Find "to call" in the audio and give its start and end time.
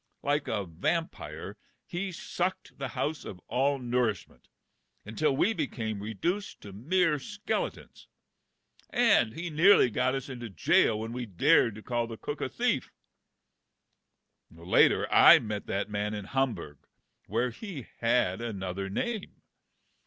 11.75-12.07